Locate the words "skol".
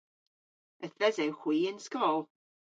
1.87-2.19